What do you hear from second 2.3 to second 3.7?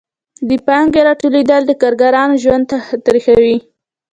ژوند تریخوي